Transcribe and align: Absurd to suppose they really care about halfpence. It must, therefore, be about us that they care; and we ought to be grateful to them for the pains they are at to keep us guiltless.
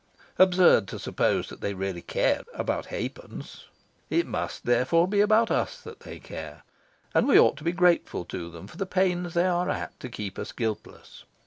Absurd 0.39 0.87
to 0.87 0.97
suppose 0.97 1.47
they 1.49 1.75
really 1.75 2.01
care 2.01 2.41
about 2.55 2.87
halfpence. 2.87 3.65
It 4.09 4.25
must, 4.25 4.65
therefore, 4.65 5.07
be 5.07 5.21
about 5.21 5.51
us 5.51 5.79
that 5.81 5.99
they 5.99 6.17
care; 6.17 6.63
and 7.13 7.27
we 7.27 7.37
ought 7.39 7.55
to 7.57 7.63
be 7.63 7.71
grateful 7.71 8.25
to 8.25 8.49
them 8.49 8.65
for 8.65 8.77
the 8.77 8.87
pains 8.87 9.35
they 9.35 9.45
are 9.45 9.69
at 9.69 9.99
to 9.99 10.09
keep 10.09 10.39
us 10.39 10.53
guiltless. 10.53 11.25